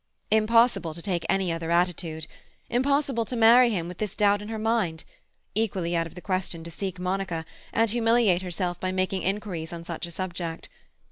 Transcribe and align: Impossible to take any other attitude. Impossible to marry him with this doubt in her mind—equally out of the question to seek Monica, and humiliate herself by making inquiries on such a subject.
Impossible 0.31 0.95
to 0.95 1.01
take 1.03 1.27
any 1.29 1.51
other 1.51 1.69
attitude. 1.69 2.25
Impossible 2.71 3.23
to 3.23 3.35
marry 3.35 3.69
him 3.69 3.87
with 3.87 3.99
this 3.99 4.15
doubt 4.15 4.41
in 4.41 4.47
her 4.49 4.57
mind—equally 4.57 5.95
out 5.95 6.07
of 6.07 6.15
the 6.15 6.21
question 6.23 6.63
to 6.63 6.71
seek 6.71 6.99
Monica, 6.99 7.45
and 7.71 7.91
humiliate 7.91 8.41
herself 8.41 8.79
by 8.79 8.91
making 8.91 9.21
inquiries 9.21 9.71
on 9.71 9.83
such 9.83 10.07
a 10.07 10.11
subject. 10.11 10.69